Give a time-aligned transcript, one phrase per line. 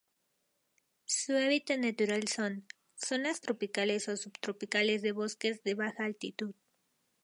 [1.05, 2.65] Su hábitat natural son:
[2.95, 6.55] zonas tropicales o subtropicales, de bosques de baja altitud.